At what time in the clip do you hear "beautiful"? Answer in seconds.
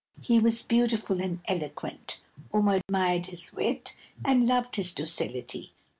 0.63-1.21